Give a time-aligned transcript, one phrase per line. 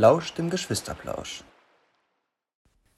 [0.00, 1.44] lauscht dem Geschwisterplausch.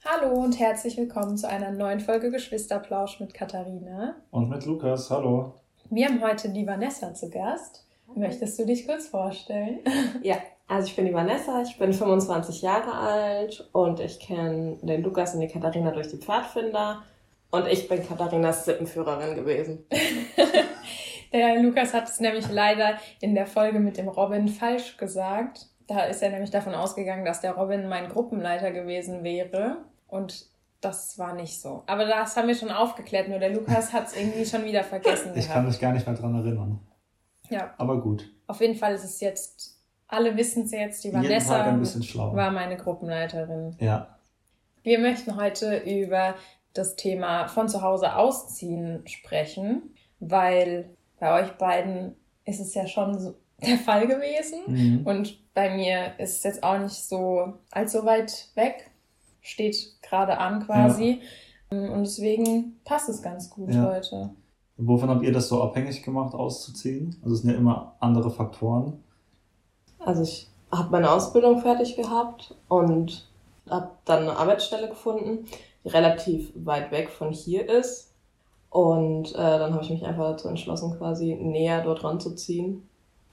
[0.05, 4.15] Hallo und herzlich willkommen zu einer neuen Folge Geschwisterplausch mit Katharina.
[4.31, 5.53] Und mit Lukas, hallo.
[5.91, 7.85] Wir haben heute die Vanessa zu Gast.
[8.15, 9.81] Möchtest du dich kurz vorstellen?
[10.23, 10.37] Ja,
[10.69, 15.35] also ich bin die Vanessa, ich bin 25 Jahre alt und ich kenne den Lukas
[15.35, 17.03] und die Katharina durch die Pfadfinder
[17.51, 19.87] und ich bin Katharinas Sippenführerin gewesen.
[21.33, 25.67] der Lukas hat es nämlich leider in der Folge mit dem Robin falsch gesagt.
[25.87, 29.79] Da ist er nämlich davon ausgegangen, dass der Robin mein Gruppenleiter gewesen wäre
[30.09, 30.47] und
[30.81, 31.85] das war nicht so.
[31.87, 35.33] Aber das haben wir schon aufgeklärt, nur der Lukas hat es irgendwie schon wieder vergessen.
[35.37, 36.81] Ich kann mich gar nicht mehr dran erinnern.
[37.49, 37.73] Ja.
[37.79, 38.29] Aber gut.
[38.47, 39.79] Auf jeden Fall ist es jetzt,
[40.09, 41.65] alle wissen es jetzt, die Vanessa
[42.35, 43.77] war meine Gruppenleiterin.
[43.79, 44.19] Ja.
[44.83, 46.35] Wir möchten heute über
[46.75, 53.19] das Thema von zu Hause ausziehen sprechen, weil bei euch beiden ist es ja schon
[53.19, 53.35] so
[53.67, 55.07] der Fall gewesen mhm.
[55.07, 58.91] und bei mir ist es jetzt auch nicht so allzu weit weg,
[59.41, 61.21] steht gerade an quasi
[61.71, 61.79] ja.
[61.79, 63.85] und deswegen passt es ganz gut ja.
[63.85, 64.31] heute.
[64.77, 67.17] Wovon habt ihr das so abhängig gemacht, auszuziehen?
[67.23, 69.03] Also es sind ja immer andere Faktoren.
[69.99, 73.29] Also ich habe meine Ausbildung fertig gehabt und
[73.69, 75.47] habe dann eine Arbeitsstelle gefunden,
[75.85, 78.15] die relativ weit weg von hier ist.
[78.71, 82.89] Und äh, dann habe ich mich einfach dazu entschlossen, quasi näher dort ranzuziehen.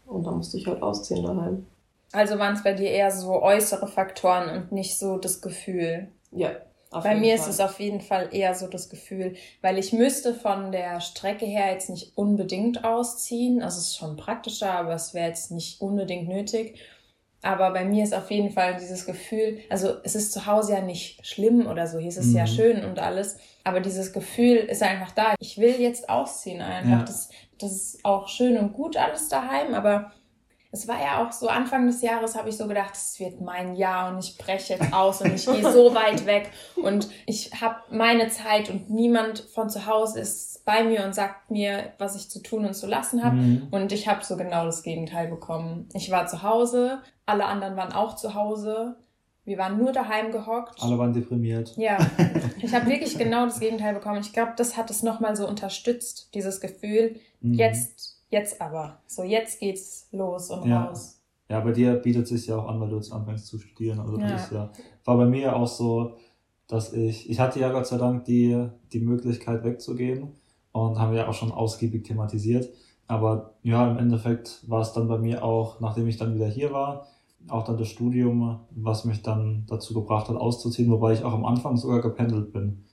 [0.10, 1.66] Und dann musste ich halt ausziehen daheim.
[2.12, 6.08] Also waren es bei dir eher so äußere Faktoren und nicht so das Gefühl?
[6.32, 6.52] Ja,
[6.92, 7.48] Bei mir Fall.
[7.48, 11.46] ist es auf jeden Fall eher so das Gefühl, weil ich müsste von der Strecke
[11.46, 13.62] her jetzt nicht unbedingt ausziehen.
[13.62, 16.80] Also es ist schon praktischer, aber es wäre jetzt nicht unbedingt nötig.
[17.42, 20.82] Aber bei mir ist auf jeden Fall dieses Gefühl, also es ist zu Hause ja
[20.82, 22.38] nicht schlimm oder so, hier ist es mhm.
[22.38, 25.36] ja schön und alles, aber dieses Gefühl ist einfach da.
[25.40, 27.00] Ich will jetzt ausziehen einfach.
[27.00, 27.04] Ja.
[27.04, 27.30] Das,
[27.60, 30.12] das ist auch schön und gut alles daheim, aber
[30.72, 33.76] es war ja auch so Anfang des Jahres habe ich so gedacht, es wird mein
[33.76, 37.78] Jahr und ich breche jetzt aus und ich gehe so weit weg und ich habe
[37.90, 42.30] meine Zeit und niemand von zu Hause ist bei mir und sagt mir, was ich
[42.30, 43.68] zu tun und zu lassen habe mhm.
[43.72, 45.90] und ich habe so genau das Gegenteil bekommen.
[45.94, 48.98] Ich war zu Hause, alle anderen waren auch zu Hause.
[49.46, 50.82] Wir waren nur daheim gehockt.
[50.84, 51.76] Alle waren deprimiert.
[51.78, 51.98] Ja,
[52.62, 54.20] ich habe wirklich genau das Gegenteil bekommen.
[54.22, 57.54] Ich glaube, das hat es nochmal so unterstützt, dieses Gefühl, mhm.
[57.54, 59.00] jetzt jetzt aber.
[59.08, 60.86] So, jetzt geht's los und ja.
[60.86, 61.22] raus.
[61.50, 64.00] Ja, bei dir bietet es sich ja auch an, weil du jetzt anfängst zu studieren.
[64.00, 64.36] Also das ja.
[64.38, 64.72] ist ja,
[65.04, 66.18] war bei mir ja auch so,
[66.68, 70.34] dass ich, ich hatte ja Gott sei Dank die, die Möglichkeit wegzugehen
[70.72, 72.70] und haben ja auch schon ausgiebig thematisiert.
[73.08, 76.72] Aber ja, im Endeffekt war es dann bei mir auch, nachdem ich dann wieder hier
[76.72, 77.08] war,
[77.52, 81.46] auch dann das Studium, was mich dann dazu gebracht hat, auszuziehen, wobei ich auch am
[81.46, 82.86] Anfang sogar gependelt bin.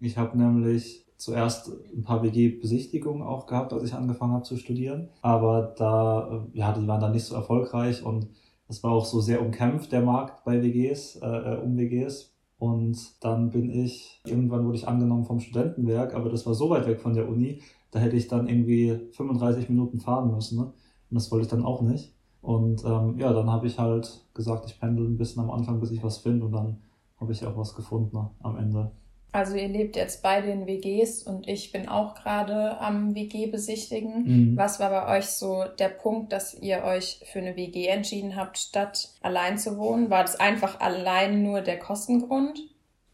[0.00, 5.08] Ich habe nämlich zuerst ein paar WG-Besichtigungen auch gehabt, als ich angefangen habe zu studieren.
[5.22, 8.28] Aber da, äh, ja, die waren dann nicht so erfolgreich und
[8.68, 12.32] es war auch so sehr umkämpft, der Markt bei WGs, äh, äh um WGs.
[12.58, 16.86] Und dann bin ich, irgendwann wurde ich angenommen vom Studentenwerk, aber das war so weit
[16.86, 20.58] weg von der Uni, da hätte ich dann irgendwie 35 Minuten fahren müssen.
[20.58, 20.64] Ne?
[20.64, 22.14] Und das wollte ich dann auch nicht.
[22.42, 25.92] Und ähm, ja, dann habe ich halt gesagt, ich pendel ein bisschen am Anfang, bis
[25.92, 26.82] ich was finde und dann
[27.20, 28.90] habe ich auch was gefunden ne, am Ende.
[29.30, 34.24] Also ihr lebt jetzt beide in WGs und ich bin auch gerade am WG besichtigen.
[34.24, 34.56] Mhm.
[34.58, 38.58] Was war bei euch so der Punkt, dass ihr euch für eine WG entschieden habt,
[38.58, 40.10] statt allein zu wohnen?
[40.10, 42.60] War das einfach allein nur der Kostengrund?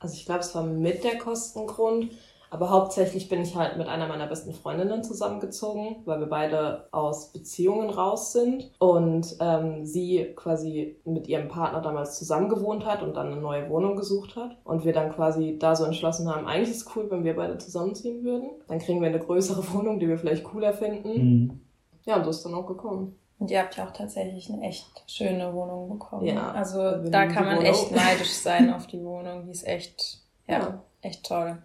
[0.01, 2.11] Also ich glaube, es war mit der Kostengrund.
[2.51, 7.33] Aber hauptsächlich bin ich halt mit einer meiner besten Freundinnen zusammengezogen, weil wir beide aus
[7.33, 13.17] Beziehungen raus sind und ähm, sie quasi mit ihrem Partner damals zusammen gewohnt hat und
[13.17, 14.57] dann eine neue Wohnung gesucht hat.
[14.65, 17.59] Und wir dann quasi da so entschlossen haben, eigentlich ist es cool, wenn wir beide
[17.59, 18.51] zusammenziehen würden.
[18.67, 21.13] Dann kriegen wir eine größere Wohnung, die wir vielleicht cooler finden.
[21.13, 21.61] Mhm.
[22.05, 23.19] Ja, und so ist dann auch gekommen.
[23.39, 26.27] Und ihr habt ja auch tatsächlich eine echt schöne Wohnung bekommen.
[26.27, 26.51] Ja.
[26.53, 29.45] Also da kann man echt neidisch sein auf die Wohnung.
[29.45, 30.83] Die ist echt, ja, ja.
[31.03, 31.59] echt toll.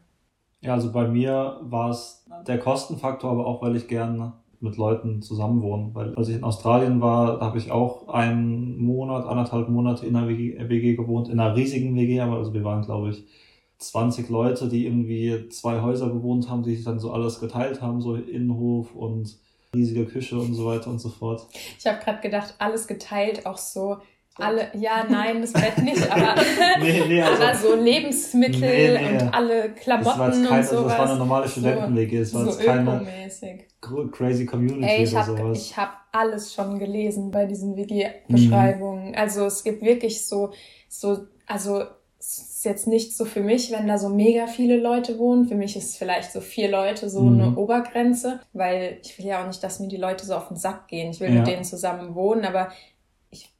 [0.64, 5.22] Ja, also bei mir war es der Kostenfaktor, aber auch, weil ich gern mit Leuten
[5.22, 5.90] zusammenwohne.
[5.94, 10.16] Weil als ich in Australien war, da habe ich auch einen Monat, anderthalb Monate in
[10.16, 13.26] einer WG, WG gewohnt, in einer riesigen WG, aber also wir waren, glaube ich,
[13.80, 18.02] 20 Leute, die irgendwie zwei Häuser bewohnt haben, die sich dann so alles geteilt haben,
[18.02, 19.38] so Innenhof und
[19.76, 21.46] riesige Küche und so weiter und so fort.
[21.78, 23.98] Ich habe gerade gedacht, alles geteilt, auch so
[24.40, 26.36] alle, ja, nein, das Bett nicht, aber,
[26.82, 30.88] nee, nee, also, aber so Lebensmittel nee, und alle Klamotten das war keine, und sowas.
[30.88, 33.06] Das war eine normale Studentenwege, es war so jetzt keine
[34.12, 35.58] crazy Community Ey, ich hab, oder sowas.
[35.58, 39.10] Ich habe alles schon gelesen bei diesen WG-Beschreibungen.
[39.10, 39.16] Mhm.
[39.16, 40.52] Also es gibt wirklich so,
[40.88, 41.84] so, also
[42.20, 45.46] es ist jetzt nicht so für mich, wenn da so mega viele Leute wohnen.
[45.46, 47.42] Für mich ist vielleicht so vier Leute so mhm.
[47.42, 50.56] eine Obergrenze, weil ich will ja auch nicht, dass mir die Leute so auf den
[50.58, 51.12] Sack gehen.
[51.12, 51.40] Ich will ja.
[51.40, 52.70] mit denen zusammen wohnen, aber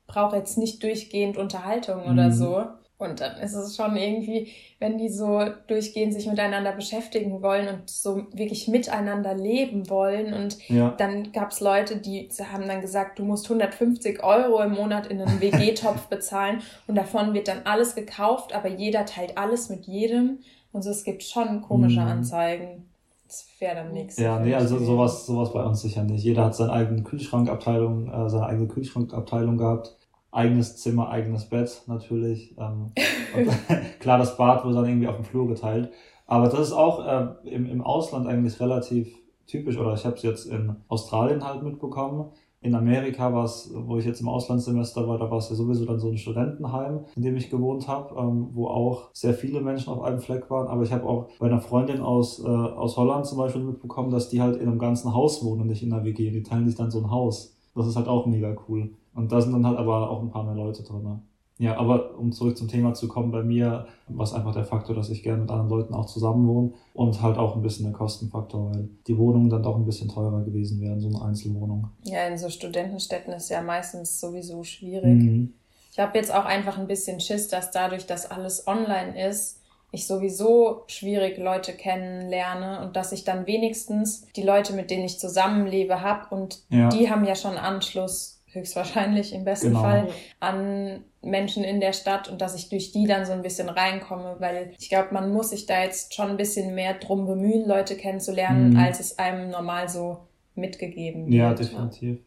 [0.08, 2.34] brauche jetzt nicht durchgehend Unterhaltung oder mhm.
[2.34, 2.66] so.
[3.04, 7.90] Und dann ist es schon irgendwie, wenn die so durchgehend sich miteinander beschäftigen wollen und
[7.90, 10.34] so wirklich miteinander leben wollen.
[10.34, 10.92] Und ja.
[10.98, 15.22] dann gab es Leute, die haben dann gesagt, du musst 150 Euro im Monat in
[15.22, 20.40] einen WG-Topf bezahlen und davon wird dann alles gekauft, aber jeder teilt alles mit jedem.
[20.72, 22.08] Und so, es gibt schon komische mhm.
[22.08, 22.93] Anzeigen.
[23.26, 24.18] Das wäre dann nichts.
[24.18, 26.24] Ja, nee, also sowas, sowas bei uns sicher nicht.
[26.24, 29.98] Jeder hat seine eigene Kühlschrankabteilung, äh, seine eigene Kühlschrankabteilung gehabt
[30.34, 32.56] eigenes Zimmer, eigenes Bett natürlich.
[32.58, 32.92] Ähm,
[34.00, 35.92] klar, das Bad wurde dann irgendwie auf dem Flur geteilt.
[36.26, 39.16] Aber das ist auch äh, im, im Ausland eigentlich relativ
[39.46, 42.32] typisch, oder ich habe es jetzt in Australien halt mitbekommen.
[42.64, 45.86] In Amerika war es, wo ich jetzt im Auslandssemester war, da war es ja sowieso
[45.86, 49.92] dann so ein Studentenheim, in dem ich gewohnt habe, ähm, wo auch sehr viele Menschen
[49.92, 50.68] auf einem Fleck waren.
[50.68, 54.30] Aber ich habe auch bei einer Freundin aus, äh, aus Holland zum Beispiel mitbekommen, dass
[54.30, 56.32] die halt in einem ganzen Haus wohnen und nicht in einer WG.
[56.32, 57.58] Die teilen sich dann so ein Haus.
[57.76, 58.92] Das ist halt auch mega cool.
[59.14, 61.22] Und da sind dann halt aber auch ein paar mehr Leute drin.
[61.64, 64.94] Ja, aber um zurück zum Thema zu kommen, bei mir war es einfach der Faktor,
[64.94, 67.94] dass ich gerne mit anderen Leuten auch zusammen wohne und halt auch ein bisschen der
[67.94, 71.88] Kostenfaktor, weil die Wohnungen dann doch ein bisschen teurer gewesen wären, so eine Einzelwohnung.
[72.04, 75.06] Ja, in so Studentenstädten ist ja meistens sowieso schwierig.
[75.06, 75.54] Mhm.
[75.94, 79.62] Ich habe jetzt auch einfach ein bisschen Schiss, dass dadurch, dass alles online ist,
[79.92, 85.18] ich sowieso schwierig Leute kennenlerne und dass ich dann wenigstens die Leute, mit denen ich
[85.18, 86.90] zusammenlebe, habe und ja.
[86.90, 89.82] die haben ja schon Anschluss höchstwahrscheinlich im besten genau.
[89.82, 90.10] Fall
[90.40, 94.36] an Menschen in der Stadt und dass ich durch die dann so ein bisschen reinkomme,
[94.40, 97.96] weil ich glaube, man muss sich da jetzt schon ein bisschen mehr drum bemühen, Leute
[97.96, 98.80] kennenzulernen, mhm.
[98.80, 100.20] als es einem normal so
[100.56, 101.36] mitgegeben wird.
[101.36, 102.20] Ja, definitiv.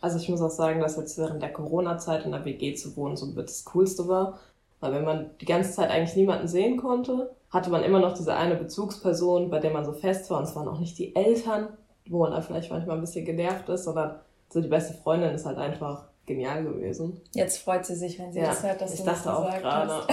[0.00, 3.16] Also ich muss auch sagen, dass jetzt während der Corona-Zeit in der WG zu wohnen
[3.16, 4.38] so das Coolste war,
[4.80, 8.34] weil wenn man die ganze Zeit eigentlich niemanden sehen konnte, hatte man immer noch diese
[8.34, 11.68] eine Bezugsperson, bei der man so fest war und es waren auch nicht die Eltern,
[12.08, 14.16] wo man dann vielleicht manchmal ein bisschen genervt ist, sondern
[14.52, 17.20] so die beste Freundin ist halt einfach genial gewesen.
[17.34, 19.58] Jetzt freut sie sich, wenn sie ja, das hört, dass ich du dachte das auch
[19.58, 20.06] gerade.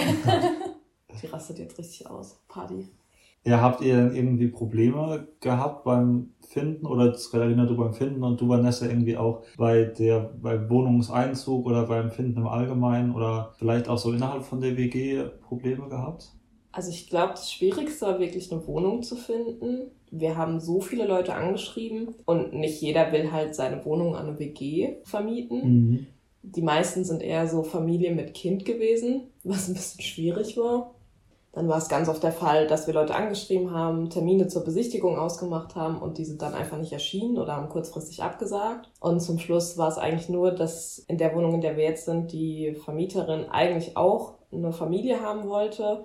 [1.22, 2.40] die rastet jetzt richtig aus.
[2.48, 2.88] Party.
[3.44, 8.38] Ja, habt ihr denn irgendwie Probleme gehabt beim Finden oder Katharina, du beim Finden und
[8.38, 13.88] du Vanessa irgendwie auch bei der bei Wohnungseinzug oder beim Finden im Allgemeinen oder vielleicht
[13.88, 16.34] auch so innerhalb von der WG Probleme gehabt?
[16.72, 19.90] Also ich glaube, das Schwierigste war wirklich eine Wohnung zu finden.
[20.10, 24.38] Wir haben so viele Leute angeschrieben und nicht jeder will halt seine Wohnung an eine
[24.38, 25.58] WG vermieten.
[25.62, 26.06] Mhm.
[26.42, 30.94] Die meisten sind eher so Familie mit Kind gewesen, was ein bisschen schwierig war.
[31.52, 35.18] Dann war es ganz oft der Fall, dass wir Leute angeschrieben haben, Termine zur Besichtigung
[35.18, 38.88] ausgemacht haben und die sind dann einfach nicht erschienen oder haben kurzfristig abgesagt.
[39.00, 42.04] Und zum Schluss war es eigentlich nur, dass in der Wohnung, in der wir jetzt
[42.04, 46.04] sind, die Vermieterin eigentlich auch eine Familie haben wollte,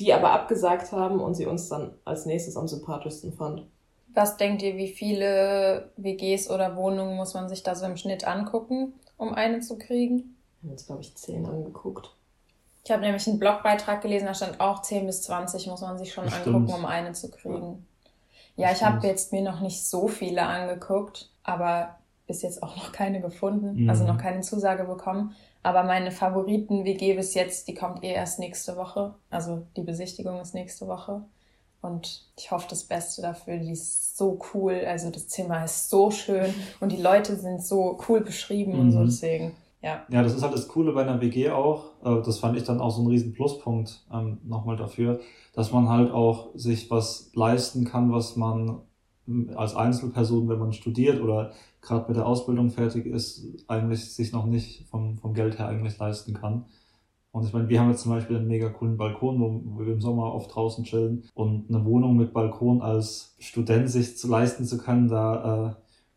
[0.00, 3.66] die aber abgesagt haben und sie uns dann als nächstes am sympathischsten fand.
[4.12, 8.26] Was denkt ihr, wie viele WGs oder Wohnungen muss man sich da so im Schnitt
[8.26, 10.36] angucken, um eine zu kriegen?
[10.60, 12.12] Wir haben uns, glaube ich, zehn angeguckt.
[12.82, 16.12] Ich habe nämlich einen Blogbeitrag gelesen, da stand auch 10 bis 20 muss man sich
[16.12, 16.46] schon Stimmt.
[16.46, 17.86] angucken, um eine zu kriegen.
[18.56, 22.92] Ja, ich habe jetzt mir noch nicht so viele angeguckt, aber bis jetzt auch noch
[22.92, 23.90] keine gefunden, mhm.
[23.90, 25.34] also noch keine Zusage bekommen.
[25.62, 29.14] Aber meine Favoriten-WG bis jetzt, die kommt eh erst nächste Woche.
[29.28, 31.22] Also die Besichtigung ist nächste Woche.
[31.82, 33.58] Und ich hoffe das Beste dafür.
[33.58, 34.82] Die ist so cool.
[34.86, 38.80] Also das Zimmer ist so schön und die Leute sind so cool beschrieben mhm.
[38.80, 38.98] und so.
[39.00, 39.06] Mhm.
[39.06, 39.52] Deswegen,
[39.82, 40.02] ja.
[40.08, 41.84] Ja, das ist halt das Coole bei einer WG auch.
[42.04, 45.20] Äh, das fand ich dann auch so ein riesen Pluspunkt ähm, nochmal dafür,
[45.54, 48.80] dass man halt auch sich was leisten kann, was man
[49.54, 51.52] als Einzelperson, wenn man studiert oder
[51.82, 55.98] gerade mit der Ausbildung fertig ist, eigentlich sich noch nicht vom, vom Geld her eigentlich
[55.98, 56.66] leisten kann.
[57.32, 60.00] Und ich meine, wir haben jetzt zum Beispiel einen mega coolen Balkon, wo, wir im
[60.00, 61.24] Sommer oft draußen chillen.
[61.34, 65.74] Und eine Wohnung mit Balkon als Student sich zu leisten zu können, da äh,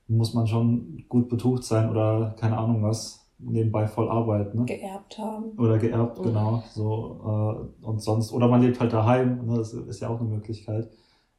[0.07, 4.59] muss man schon gut betucht sein oder keine Ahnung was, nebenbei voll arbeiten.
[4.59, 4.65] Ne?
[4.65, 5.51] Geerbt haben.
[5.57, 6.23] Oder geerbt, mhm.
[6.23, 6.63] genau.
[6.73, 9.57] So, äh, und sonst, oder man lebt halt daheim, ne?
[9.57, 10.89] das ist ja auch eine Möglichkeit.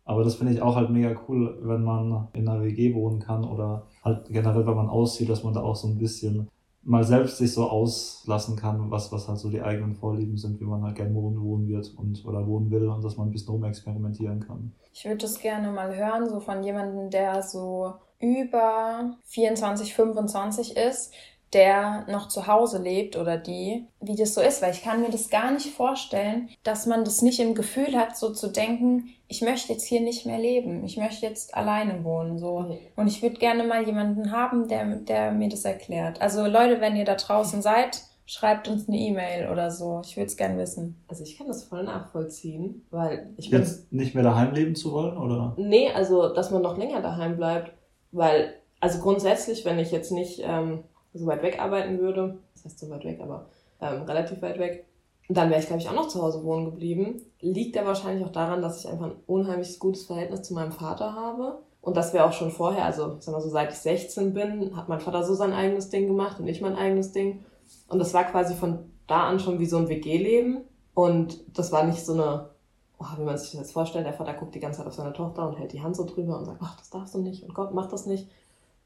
[0.05, 3.43] Aber das finde ich auch halt mega cool, wenn man in einer WG wohnen kann
[3.45, 6.49] oder halt generell, wenn man aussieht, dass man da auch so ein bisschen
[6.83, 10.65] mal selbst sich so auslassen kann, was, was halt so die eigenen Vorlieben sind, wie
[10.65, 13.53] man halt gerne wohnen, wohnen wird und oder wohnen will und dass man ein bisschen
[13.53, 14.73] rumexperimentieren kann.
[14.93, 21.13] Ich würde das gerne mal hören, so von jemandem, der so über 24, 25 ist,
[21.55, 25.11] der noch zu Hause lebt oder die, wie das so ist, weil ich kann mir
[25.11, 29.41] das gar nicht vorstellen, dass man das nicht im Gefühl hat, so zu denken, ich
[29.41, 32.61] möchte jetzt hier nicht mehr leben, ich möchte jetzt alleine wohnen, so.
[32.61, 32.77] Mhm.
[32.97, 36.21] Und ich würde gerne mal jemanden haben, der, der mir das erklärt.
[36.21, 40.03] Also Leute, wenn ihr da draußen seid, schreibt uns eine E-Mail oder so.
[40.05, 41.03] Ich würde es gerne wissen.
[41.09, 44.93] Also ich kann das voll nachvollziehen, weil ich Jetzt bin, nicht mehr daheim leben zu
[44.93, 45.55] wollen, oder?
[45.59, 47.73] Nee, also dass man noch länger daheim bleibt,
[48.13, 50.85] weil, also grundsätzlich, wenn ich jetzt nicht ähm,
[51.15, 52.39] so weit weg arbeiten würde.
[52.55, 53.47] Das heißt so weit weg, aber
[53.81, 54.87] ähm, relativ weit weg.
[55.29, 57.23] Dann wäre ich, glaube ich, auch noch zu Hause wohnen geblieben.
[57.41, 61.15] Liegt ja wahrscheinlich auch daran, dass ich einfach ein unheimlich gutes Verhältnis zu meinem Vater
[61.15, 61.63] habe.
[61.81, 64.77] Und das wäre auch schon vorher, also ich sag mal so, seit ich 16 bin,
[64.77, 67.45] hat mein Vater so sein eigenes Ding gemacht und ich mein eigenes Ding.
[67.89, 70.65] Und das war quasi von da an schon wie so ein WG-Leben.
[70.95, 72.51] Und das war nicht so eine,
[72.99, 75.13] oh, wie man sich das jetzt vorstellt, der Vater guckt die ganze Zeit auf seine
[75.13, 77.55] Tochter und hält die Hand so drüber und sagt, ach, das darfst du nicht und
[77.55, 78.31] Gott, mach das nicht.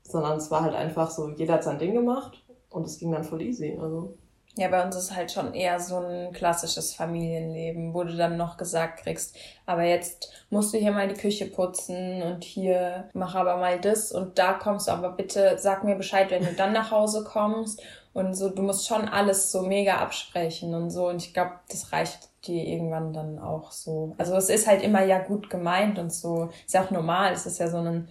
[0.08, 3.24] Sondern es war halt einfach so, jeder hat sein Ding gemacht und es ging dann
[3.24, 3.78] voll easy.
[3.80, 4.14] Also
[4.58, 8.56] ja, bei uns ist halt schon eher so ein klassisches Familienleben, wo du dann noch
[8.56, 9.36] gesagt kriegst,
[9.66, 14.10] aber jetzt musst du hier mal die Küche putzen und hier mach aber mal das
[14.10, 17.80] und da kommst du, aber bitte sag mir Bescheid, wenn du dann nach Hause kommst
[18.14, 21.92] und so, du musst schon alles so mega absprechen und so und ich glaube, das
[21.92, 24.16] reicht dir irgendwann dann auch so.
[24.18, 27.46] Also es ist halt immer ja gut gemeint und so, ist ja auch normal, es
[27.46, 28.08] ist ja so ein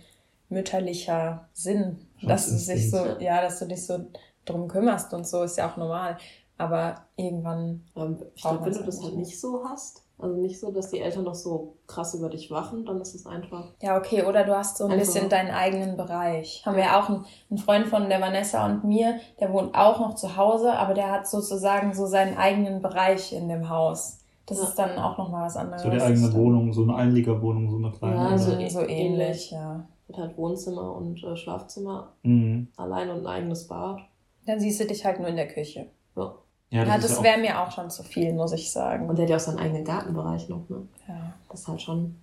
[0.49, 4.05] mütterlicher Sinn, dass du sich so, ja, dass du dich so
[4.45, 6.17] drum kümmerst und so, ist ja auch normal.
[6.57, 7.83] Aber irgendwann.
[7.95, 10.99] Ähm, ich glaube, wenn du das halt nicht so hast, also nicht so, dass die
[10.99, 13.65] Eltern noch so krass über dich wachen, dann ist es einfach.
[13.81, 16.63] Ja, okay, oder du hast so ein bisschen deinen eigenen Bereich.
[16.65, 19.99] Haben wir ja auch einen, einen, Freund von der Vanessa und mir, der wohnt auch
[19.99, 24.19] noch zu Hause, aber der hat sozusagen so seinen eigenen Bereich in dem Haus.
[24.47, 24.63] Das ja.
[24.63, 25.83] ist dann auch nochmal was anderes.
[25.83, 28.15] So die eigene Wohnung, so eine Einliegerwohnung, so eine kleine.
[28.15, 29.85] Ja, so, so ähnlich, ja.
[30.07, 32.69] Mit halt Wohnzimmer und äh, Schlafzimmer mhm.
[32.77, 33.99] allein und ein eigenes Bad.
[34.45, 35.87] Dann siehst du dich halt nur in der Küche.
[36.15, 36.35] Ja.
[36.69, 39.07] Ja, das, ja, das wäre mir auch schon zu viel, muss ich sagen.
[39.07, 40.87] Und der hat ja auch seinen eigenen Gartenbereich noch, ne?
[41.07, 41.33] Ja.
[41.49, 42.15] Das ist halt schon.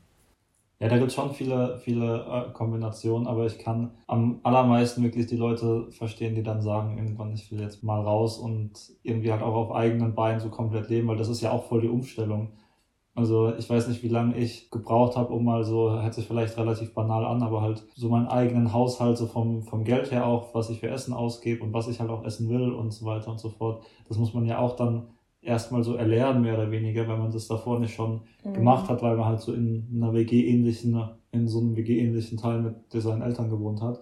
[0.81, 5.27] Ja, da gibt es schon viele, viele äh, Kombinationen, aber ich kann am allermeisten wirklich
[5.27, 8.73] die Leute verstehen, die dann sagen, irgendwann, ich will jetzt mal raus und
[9.03, 11.81] irgendwie halt auch auf eigenen Beinen so komplett leben, weil das ist ja auch voll
[11.81, 12.53] die Umstellung.
[13.17, 16.59] Also ich weiß nicht, wie lange ich gebraucht habe, um mal so, hört sich vielleicht
[16.59, 20.53] relativ banal an, aber halt so meinen eigenen Haushalt so vom, vom Geld her auch,
[20.53, 23.31] was ich für Essen ausgebe und was ich halt auch essen will und so weiter
[23.31, 23.85] und so fort.
[24.09, 25.07] Das muss man ja auch dann
[25.43, 28.55] erstmal so erlernen, mehr oder weniger, wenn man das davor nicht schon mhm.
[28.55, 33.03] gemacht hat, weil man halt so in einer WG-ähnlichen, in so einem WG-ähnlichen Teil mit
[33.03, 34.01] seinen Eltern gewohnt hat.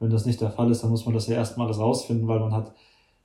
[0.00, 2.40] Wenn das nicht der Fall ist, dann muss man das ja erstmal alles rausfinden, weil
[2.40, 2.74] man hat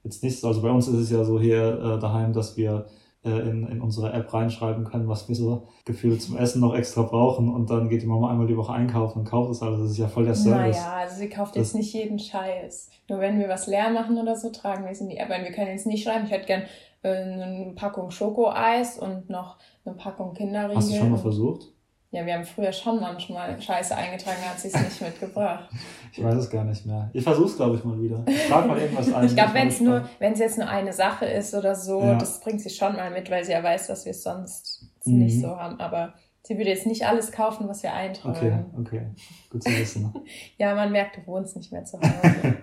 [0.03, 2.85] jetzt nichts, also bei uns ist es ja so hier äh, daheim, dass wir
[3.29, 7.53] in, in unsere App reinschreiben können, was wir so gefühlt zum Essen noch extra brauchen
[7.53, 9.79] und dann geht die Mama einmal die Woche einkaufen und kauft es alles.
[9.79, 10.77] Das ist ja voll der Service.
[10.77, 12.89] Naja, also sie kauft jetzt das nicht jeden Scheiß.
[13.09, 15.43] Nur wenn wir was leer machen oder so, tragen wir es in die App ein.
[15.43, 16.63] Wir können jetzt nicht schreiben, ich hätte gern
[17.03, 20.77] äh, eine Packung Schokoeis und noch eine Packung Kinderriegel.
[20.77, 21.74] Hast du schon mal versucht?
[22.15, 25.69] Ja, wir haben früher schon manchmal Scheiße eingetragen, hat sie es nicht mitgebracht.
[26.13, 27.09] ich weiß es gar nicht mehr.
[27.11, 28.23] Ich versuch's, glaube ich, mal wieder.
[28.47, 29.25] Frag mal irgendwas ein.
[29.25, 32.15] Ich glaube, wenn es nur, wenn es jetzt nur eine Sache ist oder so, ja.
[32.15, 35.17] das bringt sie schon mal mit, weil sie ja weiß, dass wir es sonst mhm.
[35.17, 35.77] nicht so haben.
[35.81, 38.33] Aber sie würde jetzt nicht alles kaufen, was wir eintragen.
[38.77, 39.07] Okay, okay.
[39.49, 40.13] Gut zu wissen.
[40.57, 42.55] ja, man merkt, du wohnst nicht mehr zu Hause.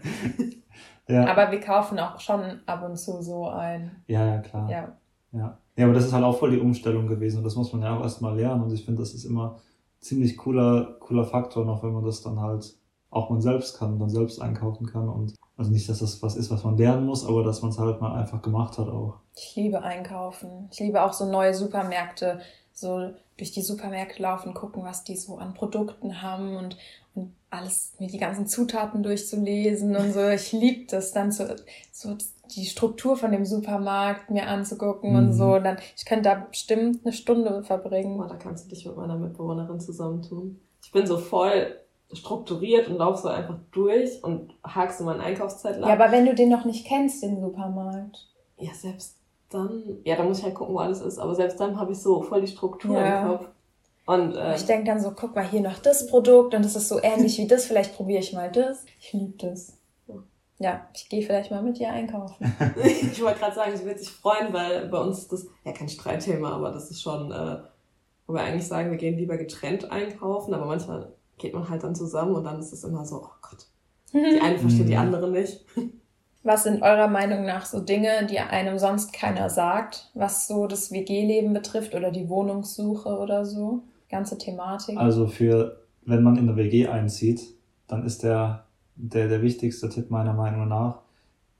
[1.08, 1.26] ja.
[1.26, 4.02] Aber wir kaufen auch schon ab und zu so ein.
[4.06, 4.70] Ja, ja, klar.
[4.70, 4.96] Ja.
[5.32, 5.58] Ja.
[5.76, 7.96] Ja, aber das ist halt auch voll die Umstellung gewesen und das muss man ja
[7.96, 9.60] auch erstmal lernen und ich finde, das ist immer
[10.00, 12.74] ziemlich cooler, cooler Faktor noch, wenn man das dann halt
[13.10, 16.50] auch man selbst kann, dann selbst einkaufen kann und also nicht, dass das was ist,
[16.50, 19.20] was man lernen muss, aber dass man es halt mal einfach gemacht hat auch.
[19.36, 20.68] Ich liebe einkaufen.
[20.72, 22.40] Ich liebe auch so neue Supermärkte,
[22.72, 26.76] so durch die Supermärkte laufen, gucken, was die so an Produkten haben und, und
[27.50, 30.26] alles, mir die ganzen Zutaten durchzulesen und so.
[30.28, 31.44] Ich liebe das dann so,
[31.92, 32.16] so
[32.56, 35.16] die Struktur von dem Supermarkt mir anzugucken mhm.
[35.16, 35.54] und so.
[35.56, 38.18] Und dann, ich könnte da bestimmt eine Stunde verbringen.
[38.18, 40.60] Oh, da kannst du dich mit meiner Mitbewohnerin zusammentun.
[40.82, 41.78] Ich bin so voll
[42.12, 45.88] strukturiert und laufe so einfach durch und hakst so meine Einkaufszeit lang.
[45.88, 48.28] Ja, aber wenn du den noch nicht kennst, den Supermarkt.
[48.58, 49.16] Ja, selbst
[49.50, 51.18] dann, ja, da muss ich halt gucken, wo alles ist.
[51.18, 53.22] Aber selbst dann habe ich so voll die Struktur ja.
[53.22, 53.48] im Kopf.
[54.06, 56.88] Und, äh, ich denke dann so, guck mal, hier noch das Produkt und das ist
[56.88, 58.84] so ähnlich wie das, vielleicht probiere ich mal das.
[59.00, 59.78] Ich liebe das.
[60.58, 62.54] Ja, ich gehe vielleicht mal mit dir einkaufen.
[62.84, 65.88] ich wollte gerade sagen, sie wird sich freuen, weil bei uns ist das ja kein
[65.88, 67.58] Streitthema, aber das ist schon, äh,
[68.26, 71.96] wo wir eigentlich sagen, wir gehen lieber getrennt einkaufen, aber manchmal geht man halt dann
[71.96, 73.66] zusammen und dann ist es immer so, oh Gott,
[74.12, 75.00] die eine versteht die mhm.
[75.00, 75.64] andere nicht.
[76.44, 80.92] Was sind eurer Meinung nach so Dinge, die einem sonst keiner sagt, was so das
[80.92, 83.82] WG-Leben betrifft oder die Wohnungssuche oder so?
[84.12, 84.96] Ganze Thematik.
[84.96, 87.40] Also für, wenn man in eine WG einzieht,
[87.88, 88.66] dann ist der
[88.96, 91.00] der, der wichtigste Tipp meiner Meinung nach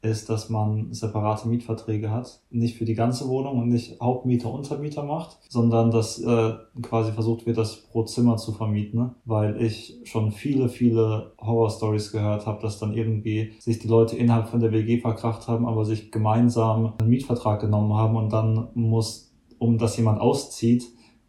[0.05, 2.41] ist, dass man separate Mietverträge hat.
[2.51, 7.47] Nicht für die ganze Wohnung und nicht Hauptmieter, Untermieter macht, sondern dass äh, quasi versucht
[7.47, 9.13] wird, das pro Zimmer zu vermieten.
[9.25, 14.49] Weil ich schon viele, viele Horror-Stories gehört habe, dass dann irgendwie sich die Leute innerhalb
[14.49, 19.33] von der WG verkracht haben, aber sich gemeinsam einen Mietvertrag genommen haben und dann muss,
[19.59, 20.83] um dass jemand auszieht,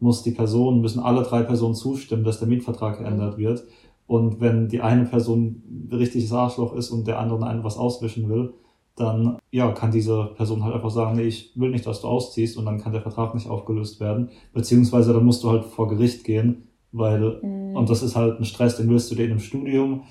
[0.04, 3.64] muss die Person, müssen alle drei Personen zustimmen, dass der Mietvertrag geändert wird.
[4.06, 8.52] Und wenn die eine Person richtiges Arschloch ist und der andere einen was auswischen will,
[8.96, 12.58] dann ja, kann diese Person halt einfach sagen, nee, ich will nicht, dass du ausziehst
[12.58, 14.28] und dann kann der Vertrag nicht aufgelöst werden.
[14.52, 17.74] Beziehungsweise dann musst du halt vor Gericht gehen, weil, mhm.
[17.74, 20.02] und das ist halt ein Stress, den willst du dir in einem Studium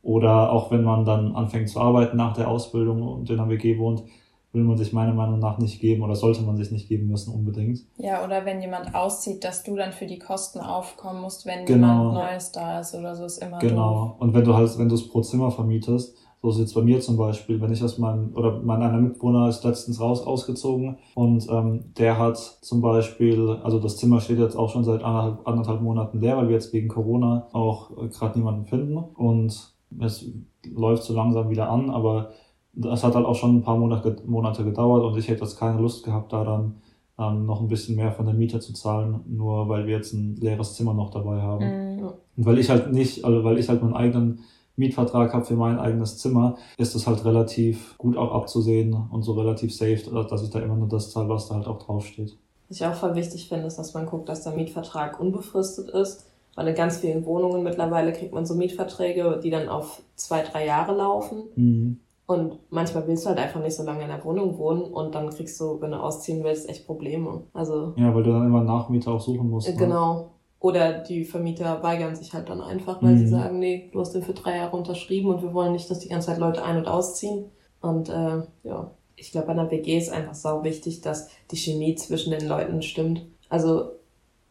[0.00, 3.78] oder auch wenn man dann anfängt zu arbeiten nach der Ausbildung und in einer WG
[3.78, 4.04] wohnt,
[4.52, 7.32] will man sich meiner Meinung nach nicht geben oder sollte man sich nicht geben müssen
[7.32, 7.80] unbedingt.
[7.98, 12.10] Ja, oder wenn jemand auszieht, dass du dann für die Kosten aufkommen musst, wenn genau.
[12.10, 13.94] jemand Neues da ist oder so, ist immer Genau.
[13.94, 14.14] Doof.
[14.18, 17.00] Und wenn du halt, wenn du es pro Zimmer vermietest, so ist jetzt bei mir
[17.00, 21.46] zum Beispiel, wenn ich aus meinem, oder mein einer Mitwohner ist letztens raus ausgezogen und
[21.50, 25.82] ähm, der hat zum Beispiel, also das Zimmer steht jetzt auch schon seit anderthalb, anderthalb
[25.82, 30.24] Monaten leer, weil wir jetzt wegen Corona auch äh, gerade niemanden finden und es
[30.64, 32.30] läuft so langsam wieder an, aber
[32.72, 36.04] das hat halt auch schon ein paar Monate, gedauert und ich hätte jetzt keine Lust
[36.04, 36.76] gehabt, da dann
[37.18, 40.36] ähm, noch ein bisschen mehr von der Miete zu zahlen, nur weil wir jetzt ein
[40.36, 41.96] leeres Zimmer noch dabei haben.
[41.96, 42.08] Mhm.
[42.36, 44.40] Und weil ich halt nicht, also weil ich halt meinen eigenen
[44.76, 49.34] Mietvertrag habe für mein eigenes Zimmer, ist es halt relativ gut auch abzusehen und so
[49.34, 52.36] relativ safe, dass ich da immer nur das zahle, was da halt auch draufsteht.
[52.68, 56.26] Was ich auch voll wichtig finde, ist, dass man guckt, dass der Mietvertrag unbefristet ist.
[56.56, 60.66] Weil in ganz vielen Wohnungen mittlerweile kriegt man so Mietverträge, die dann auf zwei, drei
[60.66, 61.44] Jahre laufen.
[61.54, 62.00] Mhm.
[62.30, 65.30] Und manchmal willst du halt einfach nicht so lange in der Wohnung wohnen und dann
[65.30, 67.42] kriegst du, wenn du ausziehen willst, echt Probleme.
[67.52, 67.92] Also.
[67.96, 69.68] Ja, weil du dann immer Nachmieter auch suchen musst.
[69.68, 69.74] Ne?
[69.74, 70.30] Genau.
[70.60, 73.18] Oder die Vermieter weigern sich halt dann einfach, weil mhm.
[73.18, 75.98] sie sagen, nee, du hast den für drei Jahre unterschrieben und wir wollen nicht, dass
[75.98, 77.46] die ganze Zeit Leute ein- und ausziehen.
[77.80, 81.96] Und äh, ja, ich glaube, bei einer WG ist einfach sau wichtig, dass die Chemie
[81.96, 83.26] zwischen den Leuten stimmt.
[83.48, 83.90] Also,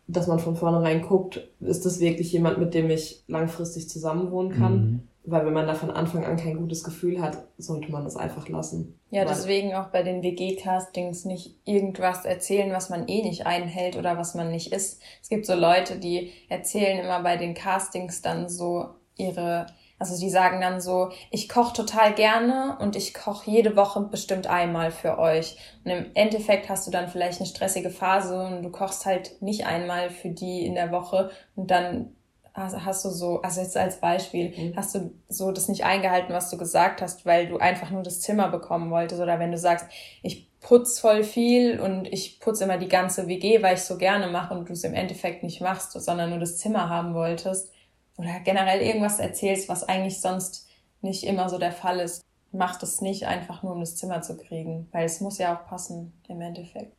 [0.05, 4.73] dass man von vornherein guckt, ist das wirklich jemand, mit dem ich langfristig zusammenwohnen kann?
[4.73, 4.99] Mhm.
[5.29, 8.49] Weil wenn man da von Anfang an kein gutes Gefühl hat, sollte man das einfach
[8.49, 8.99] lassen.
[9.11, 14.17] Ja, deswegen auch bei den WG-Castings nicht irgendwas erzählen, was man eh nicht einhält oder
[14.17, 15.01] was man nicht ist.
[15.21, 19.67] Es gibt so Leute, die erzählen immer bei den Castings dann so ihre,
[19.99, 24.47] also die sagen dann so, ich koche total gerne und ich koche jede Woche bestimmt
[24.47, 25.57] einmal für euch.
[25.83, 29.67] Und im Endeffekt hast du dann vielleicht eine stressige Phase und du kochst halt nicht
[29.67, 32.15] einmal für die in der Woche und dann
[32.59, 34.75] hast du so, also jetzt als Beispiel, mhm.
[34.75, 38.21] hast du so das nicht eingehalten, was du gesagt hast, weil du einfach nur das
[38.21, 39.85] Zimmer bekommen wolltest oder wenn du sagst,
[40.21, 44.27] ich putz voll viel und ich putze immer die ganze WG, weil ich so gerne
[44.27, 47.71] mache und du es im Endeffekt nicht machst, sondern nur das Zimmer haben wolltest
[48.17, 50.67] oder generell irgendwas erzählst, was eigentlich sonst
[51.01, 52.23] nicht immer so der Fall ist.
[52.51, 55.67] Mach das nicht einfach nur, um das Zimmer zu kriegen, weil es muss ja auch
[55.67, 56.93] passen im Endeffekt.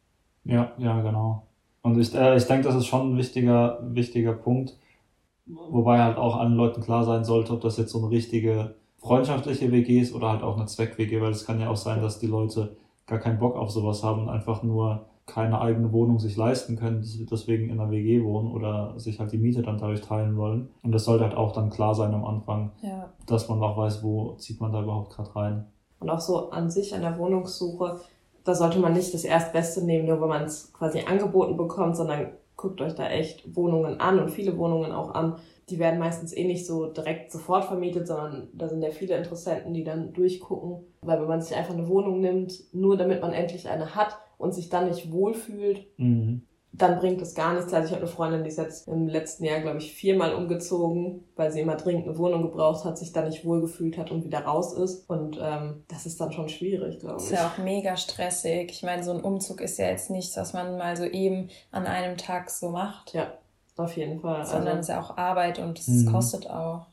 [0.45, 1.43] Ja, ja, genau.
[1.83, 4.77] Und ich, äh, ich denke, das ist schon ein wichtiger, wichtiger Punkt,
[5.47, 9.73] Wobei halt auch allen Leuten klar sein sollte, ob das jetzt so eine richtige freundschaftliche
[9.73, 12.27] WG ist oder halt auch eine Zweck-WG, weil es kann ja auch sein, dass die
[12.27, 12.77] Leute
[13.07, 17.05] gar keinen Bock auf sowas haben und einfach nur keine eigene Wohnung sich leisten können,
[17.31, 20.71] deswegen in einer WG wohnen oder sich halt die Miete dann dadurch teilen wollen.
[20.83, 23.11] Und das sollte halt auch dann klar sein am Anfang, ja.
[23.27, 25.67] dass man auch weiß, wo zieht man da überhaupt gerade rein.
[26.01, 28.01] Und auch so an sich an der Wohnungssuche,
[28.45, 32.29] da sollte man nicht das Erstbeste nehmen, nur wenn man es quasi angeboten bekommt, sondern
[32.61, 35.37] guckt euch da echt Wohnungen an und viele Wohnungen auch an.
[35.71, 39.73] Die werden meistens eh nicht so direkt sofort vermietet, sondern da sind ja viele Interessenten,
[39.73, 40.85] die dann durchgucken.
[41.01, 44.53] Weil wenn man sich einfach eine Wohnung nimmt, nur damit man endlich eine hat und
[44.53, 46.43] sich dann nicht wohlfühlt, mhm
[46.81, 47.73] dann bringt es gar nichts.
[47.73, 51.25] Also ich habe eine Freundin, die ist jetzt im letzten Jahr, glaube ich, viermal umgezogen,
[51.37, 54.41] weil sie immer dringend eine Wohnung gebraucht hat, sich dann nicht wohlgefühlt hat und wieder
[54.41, 55.09] raus ist.
[55.09, 57.25] Und ähm, das ist dann schon schwierig, glaube ich.
[57.25, 58.71] Ist ja auch mega stressig.
[58.71, 61.87] Ich meine, so ein Umzug ist ja jetzt nichts, was man mal so eben an
[61.87, 63.13] einem Tag so macht.
[63.13, 63.35] Ja,
[63.77, 64.45] auf jeden Fall.
[64.47, 66.13] Sondern also, es ist ja auch Arbeit und es mhm.
[66.13, 66.87] kostet auch.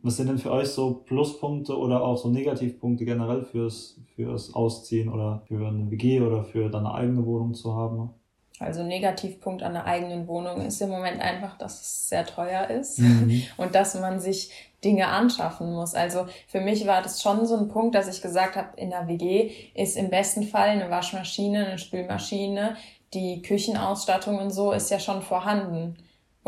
[0.00, 5.08] Was sind denn für euch so Pluspunkte oder auch so Negativpunkte generell fürs, fürs Ausziehen
[5.12, 8.10] oder für eine WG oder für deine eigene Wohnung zu haben?
[8.60, 12.98] Also Negativpunkt an der eigenen Wohnung ist im Moment einfach, dass es sehr teuer ist
[12.98, 13.42] mhm.
[13.56, 14.50] und dass man sich
[14.84, 15.94] Dinge anschaffen muss.
[15.94, 19.08] Also für mich war das schon so ein Punkt, dass ich gesagt habe, in der
[19.08, 22.76] WG ist im besten Fall eine Waschmaschine, eine Spülmaschine,
[23.14, 25.96] die Küchenausstattung und so ist ja schon vorhanden.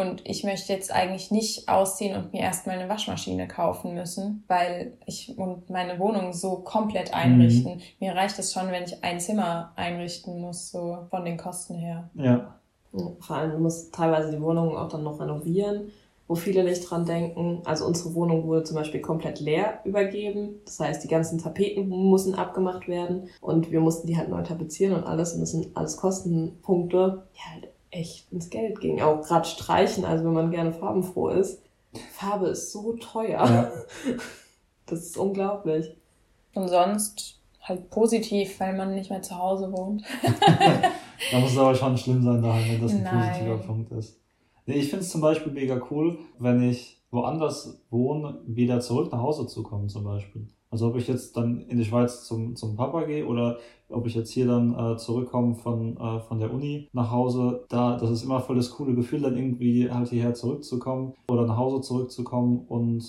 [0.00, 4.94] Und ich möchte jetzt eigentlich nicht ausziehen und mir erstmal eine Waschmaschine kaufen müssen, weil
[5.04, 7.74] ich und meine Wohnung so komplett einrichten.
[7.74, 7.80] Mhm.
[8.00, 12.08] Mir reicht es schon, wenn ich ein Zimmer einrichten muss, so von den Kosten her.
[12.14, 12.54] Ja.
[13.20, 15.90] Vor allem, du musst teilweise die Wohnung auch dann noch renovieren,
[16.26, 17.60] wo viele nicht dran denken.
[17.66, 20.60] Also unsere Wohnung wurde zum Beispiel komplett leer übergeben.
[20.64, 24.94] Das heißt, die ganzen Tapeten mussten abgemacht werden und wir mussten die halt neu tapezieren
[24.94, 25.34] und alles.
[25.34, 29.00] Und das sind alles Kostenpunkte, die halt echt ins Geld ging.
[29.00, 31.62] Auch gerade streichen, also wenn man gerne farbenfroh ist.
[32.12, 33.44] Farbe ist so teuer.
[33.44, 33.72] Ja.
[34.86, 35.94] Das ist unglaublich.
[36.52, 40.02] Und sonst halt positiv, weil man nicht mehr zu Hause wohnt.
[41.30, 43.28] da muss es aber schon schlimm sein daheim, wenn das ein Nein.
[43.28, 44.18] positiver Punkt ist.
[44.66, 49.20] Nee, ich finde es zum Beispiel mega cool, wenn ich woanders wohne, wieder zurück nach
[49.20, 50.48] Hause zu kommen zum Beispiel.
[50.70, 54.14] Also ob ich jetzt dann in die Schweiz zum, zum Papa gehe oder ob ich
[54.14, 58.22] jetzt hier dann äh, zurückkomme von, äh, von der Uni nach Hause, da, das ist
[58.22, 63.04] immer voll das coole Gefühl, dann irgendwie halt hierher zurückzukommen oder nach Hause zurückzukommen und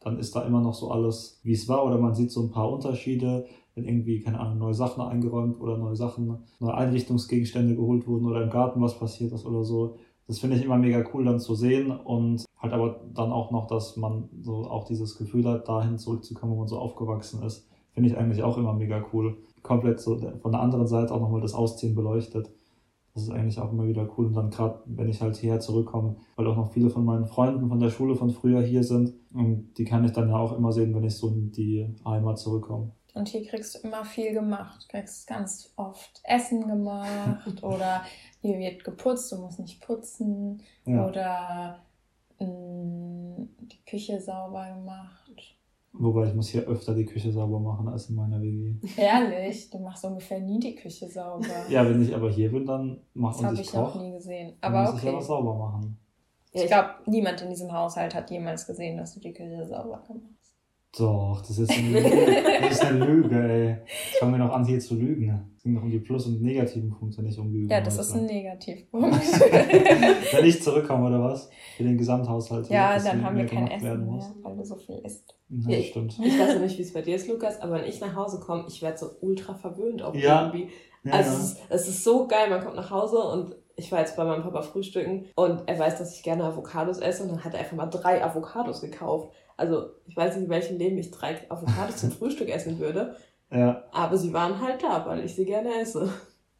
[0.00, 2.50] dann ist da immer noch so alles, wie es war oder man sieht so ein
[2.50, 8.06] paar Unterschiede, wenn irgendwie, keine Ahnung, neue Sachen eingeräumt oder neue Sachen, neue Einrichtungsgegenstände geholt
[8.06, 9.96] wurden oder im Garten was passiert ist oder so.
[10.26, 13.66] Das finde ich immer mega cool dann zu sehen und halt aber dann auch noch,
[13.68, 17.68] dass man so auch dieses Gefühl hat, dahin zurückzukommen, wo man so aufgewachsen ist.
[17.92, 19.38] Finde ich eigentlich auch immer mega cool.
[19.62, 22.50] Komplett so von der anderen Seite auch nochmal das Ausziehen beleuchtet.
[23.14, 24.26] Das ist eigentlich auch immer wieder cool.
[24.26, 27.68] Und dann gerade, wenn ich halt hierher zurückkomme, weil auch noch viele von meinen Freunden
[27.68, 29.14] von der Schule von früher hier sind.
[29.32, 32.38] Und die kann ich dann ja auch immer sehen, wenn ich so in die Heimat
[32.38, 32.92] zurückkomme.
[33.16, 34.82] Und hier kriegst du immer viel gemacht.
[34.82, 38.02] Du kriegst ganz oft Essen gemacht oder
[38.42, 40.62] hier wird geputzt, du musst nicht putzen.
[40.84, 41.08] Ja.
[41.08, 41.80] Oder
[42.38, 45.56] mh, mm, die Küche sauber gemacht.
[45.94, 48.74] Wobei ich muss hier öfter die Küche sauber machen als in meiner WG.
[48.98, 49.70] Ehrlich?
[49.70, 51.46] Du machst ungefähr nie die Küche sauber.
[51.70, 54.56] ja, wenn ich aber hier bin, dann mache ich Das habe ich noch nie gesehen.
[54.60, 55.08] Aber muss okay.
[55.08, 55.98] ich aber sauber machen.
[56.52, 60.30] Ich glaube, niemand in diesem Haushalt hat jemals gesehen, dass du die Küche sauber gemacht
[60.38, 60.45] hast.
[60.98, 62.42] Doch, das ist eine Lüge.
[62.62, 63.76] das ist eine Lüge, ey.
[64.18, 65.52] Fangen wir noch an, hier zu lügen.
[65.54, 67.68] Es ging noch um die Plus- und negativen Punkte, nicht um Lügen.
[67.68, 69.14] Ja, das ist ein Negativpunkt.
[70.32, 71.50] Wenn ich zurückkomme, oder was?
[71.76, 72.70] Für den Gesamthaushalt.
[72.70, 75.34] Ja, dann haben wir kein Essen mehr, weil du so viel isst.
[75.50, 76.18] Ja, ja stimmt.
[76.18, 78.64] Ich weiß nicht, wie es bei dir ist, Lukas, aber wenn ich nach Hause komme,
[78.66, 80.46] ich werde so ultra verwöhnt auch ja.
[80.46, 80.70] irgendwie.
[81.10, 84.00] Also ja, Es, ist, es ist so geil, man kommt nach Hause und ich war
[84.00, 87.44] jetzt bei meinem Papa frühstücken und er weiß, dass ich gerne Avocados esse und dann
[87.44, 89.32] hat er einfach mal drei Avocados gekauft.
[89.56, 93.16] Also ich weiß nicht, in welchem Leben ich drei Avocados zum Frühstück essen würde.
[93.50, 93.84] Ja.
[93.92, 96.10] Aber sie waren halt da, weil ich sie gerne esse.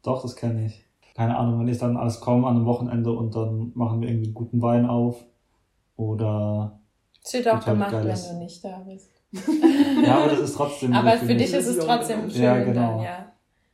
[0.03, 0.85] Doch, das kenne ich.
[1.15, 4.27] Keine Ahnung, wenn ich dann alles komme an einem Wochenende und dann machen wir irgendwie
[4.27, 5.25] einen guten Wein auf.
[5.95, 6.79] Oder.
[7.23, 9.11] Es wird auch gemacht, wenn du nicht da bist.
[10.05, 10.93] ja, aber das ist trotzdem.
[10.93, 12.97] aber für dich ist es trotzdem schön, ja, genau.
[12.97, 13.31] dann, ja.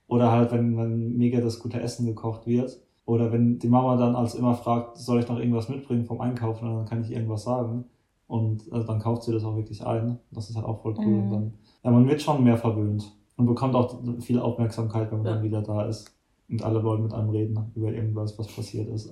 [0.08, 2.80] Oder halt, wenn, wenn mega das gute Essen gekocht wird.
[3.06, 6.66] Oder wenn die Mama dann als immer fragt, soll ich noch irgendwas mitbringen vom Einkaufen,
[6.66, 7.86] dann kann ich irgendwas sagen.
[8.28, 10.20] Und also dann kauft sie das auch wirklich ein.
[10.32, 11.06] Das ist halt auch voll cool.
[11.06, 11.24] Mhm.
[11.24, 13.16] Und dann, ja, man wird schon mehr verwöhnt.
[13.36, 15.34] Und bekommt auch viel Aufmerksamkeit, wenn man ja.
[15.34, 16.12] dann wieder da ist.
[16.50, 19.12] Und alle wollen mit einem reden über irgendwas, was passiert ist.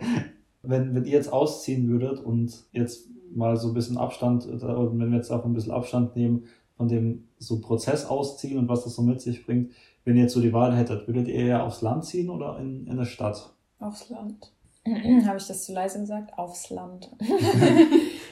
[0.62, 5.10] wenn, wenn ihr jetzt ausziehen würdet und jetzt mal so ein bisschen Abstand, oder wenn
[5.10, 6.44] wir jetzt auch ein bisschen Abstand nehmen
[6.76, 9.72] von dem so Prozess ausziehen und was das so mit sich bringt,
[10.04, 12.86] wenn ihr jetzt so die Wahl hättet, würdet ihr eher aufs Land ziehen oder in,
[12.86, 13.54] in eine Stadt?
[13.78, 14.52] Aufs Land.
[15.26, 16.36] Habe ich das zu leise gesagt?
[16.36, 17.10] Aufs Land.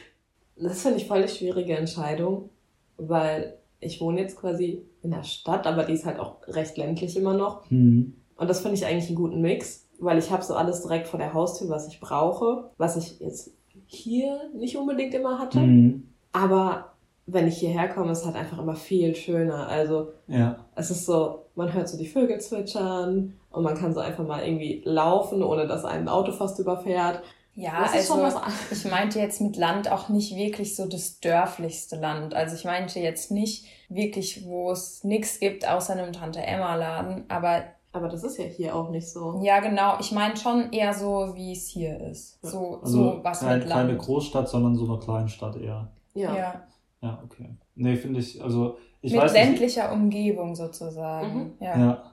[0.68, 2.50] das finde ich voll eine schwierige Entscheidung,
[2.96, 7.16] weil ich wohne jetzt quasi in der Stadt, aber die ist halt auch recht ländlich
[7.16, 7.70] immer noch.
[7.70, 8.14] Mhm.
[8.36, 11.18] Und das finde ich eigentlich einen guten Mix, weil ich habe so alles direkt vor
[11.18, 13.52] der Haustür, was ich brauche, was ich jetzt
[13.86, 15.60] hier nicht unbedingt immer hatte.
[15.60, 16.08] Mhm.
[16.32, 16.92] Aber
[17.26, 19.68] wenn ich hierher komme, ist es halt einfach immer viel schöner.
[19.68, 20.56] Also ja.
[20.74, 24.44] es ist so, man hört so die Vögel zwitschern und man kann so einfach mal
[24.44, 27.22] irgendwie laufen, ohne dass ein Auto fast überfährt.
[27.54, 28.30] Ja, also
[28.70, 32.34] ich meinte jetzt mit Land auch nicht wirklich so das dörflichste Land.
[32.34, 37.24] Also ich meinte jetzt nicht wirklich, wo es nichts gibt außer einem Tante Emma Laden,
[37.28, 39.40] aber aber das ist ja hier auch nicht so.
[39.42, 39.96] Ja, genau.
[39.98, 42.40] Ich meine schon eher so, wie es hier ist.
[42.40, 43.88] So, also so was kein, mit Land.
[43.88, 45.90] Keine Großstadt, sondern so eine Kleinstadt eher.
[46.14, 46.36] Ja.
[46.36, 46.62] Ja,
[47.02, 47.56] ja okay.
[47.74, 50.00] Nee, finde ich, also ich mit weiß ländlicher nicht.
[50.00, 51.34] Umgebung sozusagen.
[51.34, 51.52] Mhm.
[51.58, 51.78] Ja.
[51.78, 52.12] ja.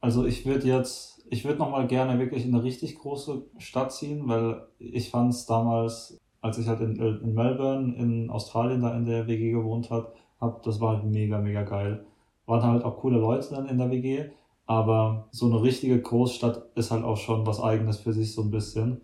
[0.00, 4.28] Also ich würde jetzt, ich würde nochmal gerne wirklich in eine richtig große Stadt ziehen,
[4.28, 9.06] weil ich fand es damals, als ich halt in, in Melbourne in Australien da in
[9.06, 12.04] der WG gewohnt habe, hab, das war halt mega, mega geil.
[12.46, 14.30] Waren halt auch coole Leute dann in der WG
[14.66, 18.50] aber so eine richtige Großstadt ist halt auch schon was Eigenes für sich so ein
[18.50, 19.02] bisschen.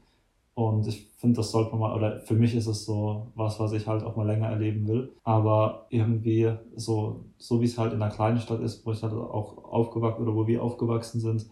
[0.55, 3.73] Und ich finde, das sollte man mal, oder für mich ist es so was, was
[3.73, 5.12] ich halt auch mal länger erleben will.
[5.25, 9.12] Aber irgendwie so, so wie es halt in einer kleinen Stadt ist, wo ich halt
[9.12, 11.47] auch aufgewachsen oder wo wir aufgewachsen sind,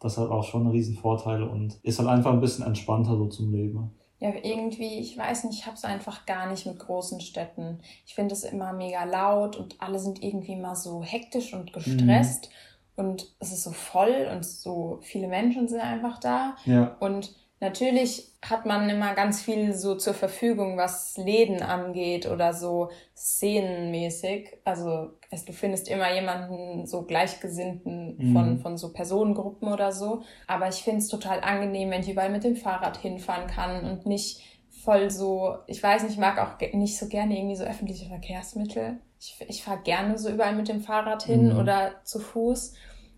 [0.00, 3.52] das hat auch schon riesen Vorteile und ist halt einfach ein bisschen entspannter so zum
[3.52, 3.90] Leben.
[4.18, 7.80] Ja, irgendwie, ich weiß nicht, ich habe es einfach gar nicht mit großen Städten.
[8.06, 12.46] Ich finde es immer mega laut und alle sind irgendwie mal so hektisch und gestresst.
[12.46, 12.54] Mhm
[12.96, 16.56] und es ist so voll und so viele Menschen sind einfach da.
[16.64, 16.96] Ja.
[16.98, 22.90] Und natürlich hat man immer ganz viel so zur Verfügung, was Läden angeht oder so
[23.16, 24.58] szenenmäßig.
[24.64, 28.32] Also es, du findest immer jemanden so Gleichgesinnten mhm.
[28.32, 30.22] von, von so Personengruppen oder so.
[30.46, 34.06] Aber ich finde es total angenehm, wenn ich überall mit dem Fahrrad hinfahren kann und
[34.06, 34.42] nicht
[34.84, 38.98] voll so, ich weiß nicht, ich mag auch nicht so gerne irgendwie so öffentliche Verkehrsmittel.
[39.18, 41.58] Ich, ich fahre gerne so überall mit dem Fahrrad hin mhm.
[41.58, 42.74] oder zu Fuß.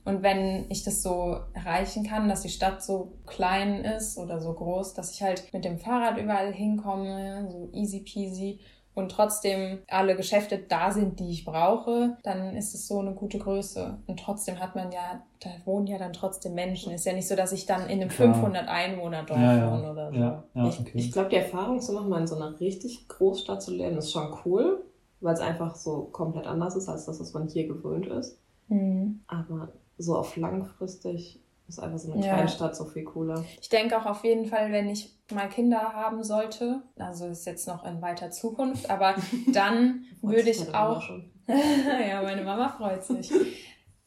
[0.08, 4.54] Und wenn ich das so erreichen kann, dass die Stadt so klein ist oder so
[4.54, 8.58] groß, dass ich halt mit dem Fahrrad überall hinkomme, so easy peasy
[8.94, 13.38] und trotzdem alle Geschäfte da sind, die ich brauche, dann ist es so eine gute
[13.38, 13.98] Größe.
[14.06, 16.90] Und trotzdem hat man ja, da wohnen ja dann trotzdem Menschen.
[16.94, 18.32] Ist ja nicht so, dass ich dann in einem Klar.
[18.32, 19.70] 500 Einwohner Dorf ja, ja.
[19.70, 20.18] wohne oder so.
[20.18, 20.90] Ja, ja, okay.
[20.94, 23.98] Ich, ich glaube, die Erfahrung zu machen, mal in so einer richtig Großstadt zu leben,
[23.98, 24.86] ist schon cool,
[25.20, 28.38] weil es einfach so komplett anders ist als das, was man hier gewöhnt ist.
[28.68, 29.20] Mhm.
[29.26, 29.68] Aber
[29.98, 32.34] so auf langfristig ist einfach so eine ja.
[32.34, 33.44] Kleinstadt so viel cooler.
[33.60, 37.68] Ich denke auch auf jeden Fall, wenn ich mal Kinder haben sollte, also ist jetzt
[37.68, 39.14] noch in weiter Zukunft, aber
[39.52, 41.02] dann würde ich auch.
[41.46, 43.30] ja, meine Mama freut sich.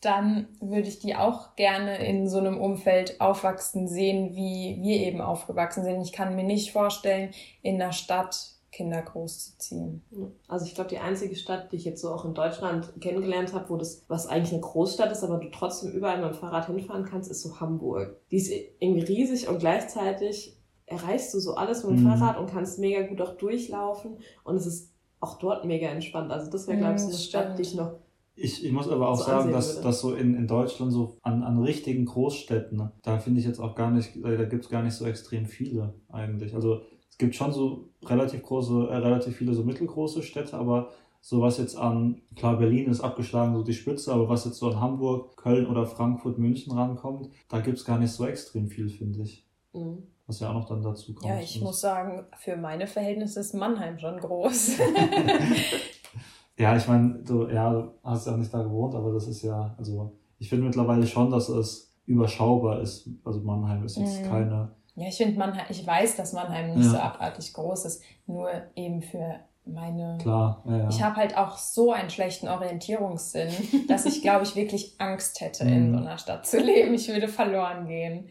[0.01, 5.21] Dann würde ich die auch gerne in so einem Umfeld aufwachsen sehen, wie wir eben
[5.21, 6.01] aufgewachsen sind.
[6.01, 7.29] Ich kann mir nicht vorstellen,
[7.61, 10.01] in einer Stadt Kinder großzuziehen.
[10.47, 13.69] Also ich glaube, die einzige Stadt, die ich jetzt so auch in Deutschland kennengelernt habe,
[13.69, 17.05] wo das, was eigentlich eine Großstadt ist, aber du trotzdem überall mit dem Fahrrad hinfahren
[17.05, 18.17] kannst, ist so Hamburg.
[18.31, 22.17] Die ist irgendwie riesig und gleichzeitig erreichst du so alles mit dem mhm.
[22.17, 26.31] Fahrrad und kannst mega gut auch durchlaufen und es ist auch dort mega entspannt.
[26.31, 27.93] Also das wäre, glaube ich, so eine Stadt, die ich noch
[28.33, 31.43] ich, ich muss aber auch so sagen, dass, dass so in, in Deutschland so an,
[31.43, 34.93] an richtigen Großstädten, da finde ich jetzt auch gar nicht, da gibt es gar nicht
[34.93, 36.55] so extrem viele eigentlich.
[36.55, 36.81] Also
[37.17, 40.89] gibt schon so relativ große, äh, relativ viele so mittelgroße Städte, aber
[41.21, 44.69] so was jetzt an, klar, Berlin ist abgeschlagen, so die Spitze, aber was jetzt so
[44.69, 48.89] an Hamburg, Köln oder Frankfurt, München rankommt, da gibt es gar nicht so extrem viel,
[48.89, 49.47] finde ich.
[49.73, 50.03] Mhm.
[50.25, 51.31] Was ja auch noch dann dazu kommt.
[51.31, 54.77] Ja, ich muss sagen, für meine Verhältnisse ist Mannheim schon groß.
[56.57, 60.17] ja, ich meine, du, ja, hast ja nicht da gewohnt, aber das ist ja, also
[60.39, 63.09] ich finde mittlerweile schon, dass es überschaubar ist.
[63.23, 64.27] Also Mannheim ist jetzt mhm.
[64.27, 66.91] keine ja, ich finde Mannheim, ich weiß, dass Mannheim nicht ja.
[66.91, 70.17] so abartig groß ist, nur eben für meine.
[70.21, 70.89] Klar, ja, ja.
[70.89, 73.51] Ich habe halt auch so einen schlechten Orientierungssinn,
[73.87, 76.07] dass ich, glaube ich, wirklich Angst hätte, in so mhm.
[76.07, 76.93] einer Stadt zu leben.
[76.93, 78.29] Ich würde verloren gehen.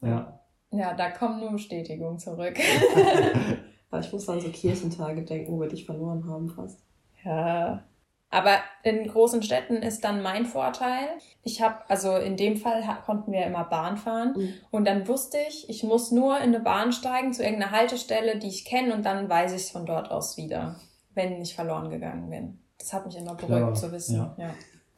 [0.00, 0.40] Ja.
[0.72, 2.58] Ja, da kommt nur Bestätigung zurück.
[4.00, 6.80] ich muss an so Kirchentage denken, wo wir dich verloren haben fast.
[7.24, 7.84] Ja.
[8.30, 11.06] Aber in großen Städten ist dann mein Vorteil.
[11.42, 14.34] Ich habe, also in dem Fall konnten wir immer Bahn fahren.
[14.36, 14.54] Mhm.
[14.70, 18.48] Und dann wusste ich, ich muss nur in eine Bahn steigen zu irgendeiner Haltestelle, die
[18.48, 20.76] ich kenne, und dann weiß ich es von dort aus wieder,
[21.14, 22.58] wenn ich verloren gegangen bin.
[22.78, 23.74] Das hat mich immer beruhigt Klar.
[23.74, 24.16] zu wissen.
[24.16, 24.34] Ja.
[24.38, 24.50] ja.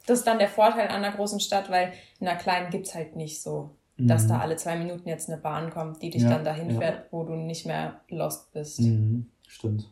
[0.06, 3.14] Das ist dann der Vorteil an einer großen Stadt, weil in einer kleinen gibt's halt
[3.14, 4.28] nicht so, dass mhm.
[4.28, 6.30] da alle zwei Minuten jetzt eine Bahn kommt, die dich ja.
[6.30, 6.80] dann dahin ja.
[6.80, 8.80] fährt, wo du nicht mehr lost bist.
[8.80, 9.30] Mhm.
[9.46, 9.90] Stimmt.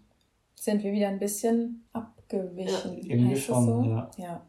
[0.54, 2.98] Sind wir wieder ein bisschen ab abgewichen.
[3.02, 3.82] Ja, irgendwie schon, so?
[3.88, 4.10] ja.
[4.16, 4.42] Ja.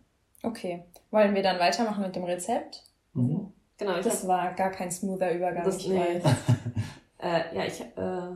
[0.43, 0.83] Okay.
[1.11, 2.83] Wollen wir dann weitermachen mit dem Rezept?
[3.13, 3.51] Mhm.
[3.77, 3.97] Genau.
[4.01, 5.63] das hab, war gar kein smoother Übergang.
[5.63, 6.21] Das, ich nee.
[7.19, 8.35] äh, ja, ich äh,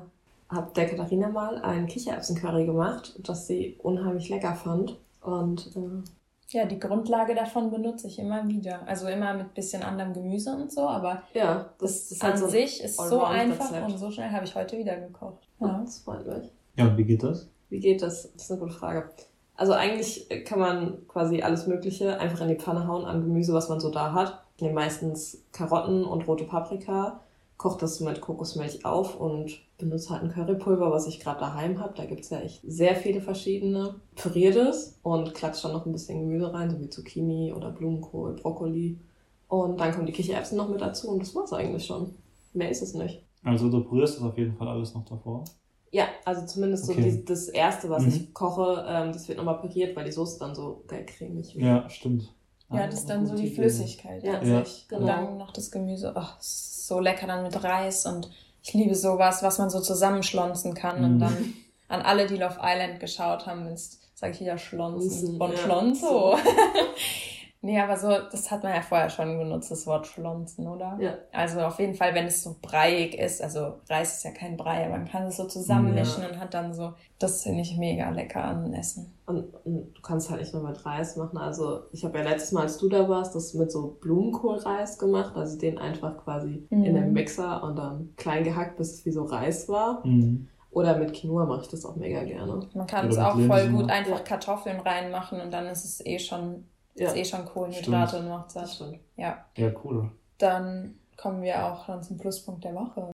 [0.49, 4.97] habe der Katharina mal ein Kichererbsen-Curry gemacht, das sie unheimlich lecker fand.
[5.21, 6.03] Und äh,
[6.49, 8.87] ja, die Grundlage davon benutze ich immer wieder.
[8.87, 12.83] Also immer mit bisschen anderem Gemüse und so, aber ja, das, das, an so sich
[12.83, 15.47] ist so einfach und so schnell habe ich heute wieder gekocht.
[15.59, 16.51] Ja, das freut mich.
[16.75, 17.49] Ja, und wie geht das?
[17.69, 18.31] Wie geht das?
[18.33, 19.09] Das ist eine gute Frage.
[19.55, 23.69] Also eigentlich kann man quasi alles Mögliche einfach in die Pfanne hauen an Gemüse, was
[23.69, 24.43] man so da hat.
[24.55, 27.21] Ich nehme meistens Karotten und rote Paprika,
[27.57, 31.93] koche das mit Kokosmilch auf und benutze halt ein Currypulver, was ich gerade daheim habe.
[31.95, 33.95] Da gibt es ja echt sehr viele verschiedene.
[34.15, 38.33] Püriere das und klatsche dann noch ein bisschen Gemüse rein, so wie Zucchini oder Blumenkohl,
[38.33, 38.99] Brokkoli.
[39.47, 42.15] Und dann kommen die Kichererbsen noch mit dazu und das war's eigentlich schon.
[42.53, 43.23] Mehr ist es nicht.
[43.43, 45.43] Also du pürierst das auf jeden Fall alles noch davor?
[45.91, 47.11] Ja, also zumindest okay.
[47.11, 48.09] so die, das erste, was mhm.
[48.09, 51.65] ich koche, ähm, das wird nochmal püriert, weil die Soße dann so geil cremig wird.
[51.65, 52.33] Ja, stimmt.
[52.71, 54.23] Ja, das ist dann so die Flüssigkeit.
[54.23, 54.63] Ja, ja.
[54.87, 55.01] Genau.
[55.01, 56.13] Und dann noch das Gemüse.
[56.15, 58.29] Oh, ist so lecker dann mit Reis und
[58.63, 60.99] ich liebe sowas, was man so zusammenschlonzen kann.
[60.99, 61.05] Mhm.
[61.05, 61.53] Und dann
[61.89, 65.37] an alle, die Love Island geschaut haben, sage ich wieder Schlonzen.
[65.37, 65.57] Bon ja.
[65.57, 66.37] Schlonzo.
[67.63, 70.97] Nee, aber so, das hat man ja vorher schon benutzt, das Wort Schlonzen, oder?
[70.99, 71.13] Ja.
[71.31, 74.85] Also auf jeden Fall, wenn es so breiig ist, also Reis ist ja kein Brei,
[74.85, 76.29] aber man kann es so zusammenmischen ja.
[76.29, 79.13] und hat dann so, das finde ich mega lecker an Essen.
[79.27, 81.37] Und, und, du kannst halt nicht nur mit Reis machen.
[81.37, 85.35] Also ich habe ja letztes Mal, als du da warst, das mit so Blumenkohlreis gemacht,
[85.35, 86.83] also den einfach quasi mhm.
[86.83, 90.05] in den Mixer und dann klein gehackt, bis es wie so Reis war.
[90.05, 90.47] Mhm.
[90.71, 92.61] Oder mit Quinoa mache ich das auch mega gerne.
[92.73, 96.65] Man kann es auch voll gut einfach Kartoffeln reinmachen und dann ist es eh schon
[96.95, 97.07] ja.
[97.07, 98.69] Ist eh schon Kohlenhydrate und macht satt.
[98.69, 98.99] Stimmt.
[99.15, 99.45] Ja.
[99.57, 100.11] Ja, cool.
[100.37, 103.11] Dann kommen wir auch dann zum Pluspunkt der Woche.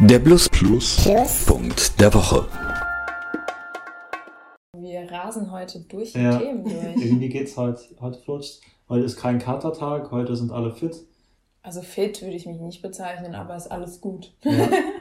[0.00, 1.46] Der Plus Plus, Plus.
[1.46, 2.46] Punkt der Woche.
[4.76, 6.38] Wir rasen heute durch die ja.
[6.38, 6.96] Themen durch.
[6.96, 8.60] Irgendwie geht's heute, heute flutscht.
[8.88, 11.06] Heute ist kein Katertag, heute sind alle fit.
[11.62, 14.34] Also fit würde ich mich nicht bezeichnen, aber ist alles gut.
[14.42, 14.68] Ja.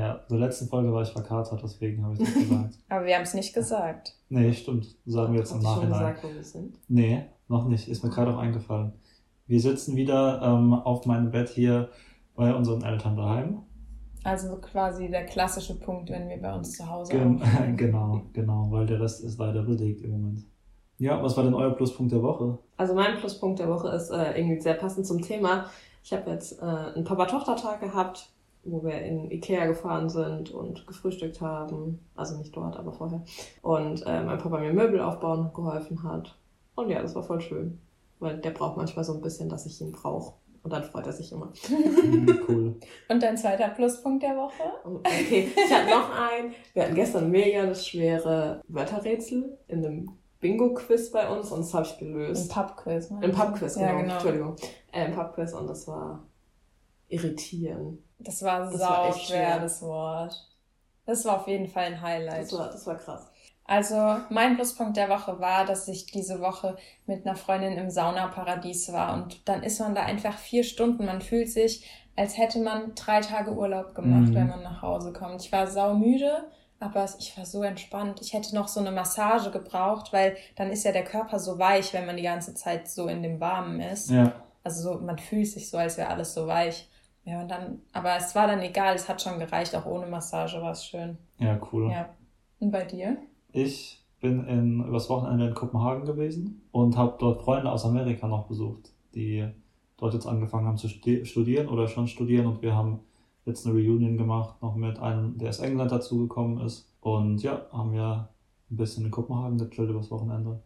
[0.00, 2.78] Ja, in der letzten Folge war ich verkatert, deswegen habe ich das gesagt.
[2.88, 4.16] Aber wir haben es nicht gesagt.
[4.30, 4.96] Nee, stimmt.
[5.04, 5.90] Sagen wir jetzt im Nachhinein.
[5.90, 6.78] Hast du schon gesagt, wo wir sind?
[6.88, 8.94] Nee, Noch nicht, ist mir gerade auch eingefallen.
[9.46, 11.90] Wir sitzen wieder ähm, auf meinem Bett hier
[12.34, 13.58] bei unseren Eltern daheim.
[14.24, 17.42] Also quasi der klassische Punkt, wenn wir bei uns zu Hause Gen
[17.76, 20.46] Genau, genau, weil der Rest ist leider belegt im Moment.
[20.96, 22.58] Ja, was war denn euer Pluspunkt der Woche?
[22.78, 25.66] Also mein Pluspunkt der Woche ist äh, irgendwie sehr passend zum Thema.
[26.02, 28.30] Ich habe jetzt äh, einen Papa-Tochter-Tag gehabt,
[28.64, 32.00] wo wir in Ikea gefahren sind und gefrühstückt haben.
[32.14, 33.22] Also nicht dort, aber vorher.
[33.62, 36.36] Und äh, mein Papa mir Möbel aufbauen geholfen hat.
[36.74, 37.78] Und ja, das war voll schön.
[38.18, 40.34] Weil der braucht manchmal so ein bisschen, dass ich ihn brauche.
[40.62, 41.52] Und dann freut er sich immer.
[42.48, 42.76] cool.
[43.08, 44.62] Und dein zweiter Pluspunkt der Woche?
[44.84, 46.52] Okay, ich habe noch einen.
[46.74, 51.86] Wir hatten gestern mega das schwere Wörterrätsel in einem Bingo-Quiz bei uns und das habe
[51.86, 52.50] ich gelöst.
[52.50, 53.20] Ein Pub-Quiz, ne?
[53.22, 53.86] Ein Pub-Quiz, genau.
[53.86, 54.12] Ja, genau.
[54.14, 54.56] Entschuldigung.
[54.92, 56.26] Äh, ein Pub-Quiz und das war
[57.08, 57.98] irritierend.
[58.20, 60.46] Das war das sau war schwer, schwer, das Wort.
[61.06, 62.42] Das war auf jeden Fall ein Highlight.
[62.42, 63.30] Das war, das war krass.
[63.64, 68.92] Also mein Pluspunkt der Woche war, dass ich diese Woche mit einer Freundin im Saunaparadies
[68.92, 71.06] war und dann ist man da einfach vier Stunden.
[71.06, 74.34] Man fühlt sich, als hätte man drei Tage Urlaub gemacht, mhm.
[74.34, 75.42] wenn man nach Hause kommt.
[75.44, 76.48] Ich war saumüde,
[76.80, 78.20] aber ich war so entspannt.
[78.22, 81.92] Ich hätte noch so eine Massage gebraucht, weil dann ist ja der Körper so weich,
[81.92, 84.10] wenn man die ganze Zeit so in dem Warmen ist.
[84.10, 84.32] Ja.
[84.64, 86.88] Also so, man fühlt sich so, als wäre alles so weich.
[87.30, 90.60] Ja, und dann, aber es war dann egal, es hat schon gereicht, auch ohne Massage
[90.60, 91.16] war es schön.
[91.38, 91.88] Ja, cool.
[91.88, 92.08] Ja.
[92.58, 93.18] Und bei dir?
[93.52, 98.48] Ich bin in, übers Wochenende in Kopenhagen gewesen und habe dort Freunde aus Amerika noch
[98.48, 99.48] besucht, die
[99.96, 102.98] dort jetzt angefangen haben zu studieren oder schon studieren und wir haben
[103.44, 106.92] jetzt eine Reunion gemacht, noch mit einem, der aus England dazugekommen ist.
[107.00, 108.28] Und ja, haben wir
[108.70, 110.60] ein bisschen in Kopenhagen gechillt übers Wochenende.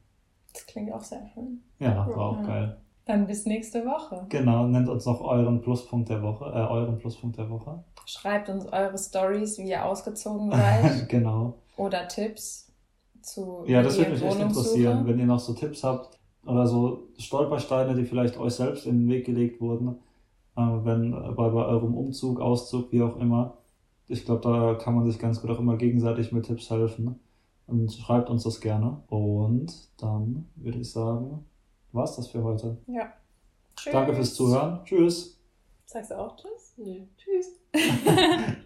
[0.54, 1.62] Das klingt auch sehr schön.
[1.78, 2.46] Ja, war auch ja.
[2.46, 2.76] geil.
[3.06, 4.26] Dann bis nächste Woche.
[4.30, 7.84] Genau, nennt uns noch euren Pluspunkt der Woche, äh, euren Pluspunkt der Woche.
[8.06, 11.08] Schreibt uns eure Stories, wie ihr ausgezogen seid.
[11.08, 11.58] genau.
[11.76, 12.72] Oder Tipps
[13.20, 13.64] zu.
[13.66, 17.94] Ja, das würde mich echt interessieren, wenn ihr noch so Tipps habt oder so Stolpersteine,
[17.94, 19.96] die vielleicht euch selbst in den Weg gelegt wurden,
[20.56, 23.58] äh, wenn äh, bei, bei eurem Umzug, Auszug, wie auch immer.
[24.06, 27.18] Ich glaube, da kann man sich ganz gut auch immer gegenseitig mit Tipps helfen.
[27.66, 29.02] Und schreibt uns das gerne.
[29.08, 31.46] Und dann würde ich sagen,
[31.94, 32.76] war's das für heute.
[32.86, 33.12] Ja.
[33.76, 33.92] Tschüss.
[33.92, 34.84] Danke fürs Zuhören.
[34.84, 35.40] Tschüss.
[35.86, 36.74] Sagst du auch Tschüss?
[36.76, 37.08] Nee.
[37.16, 37.60] Tschüss.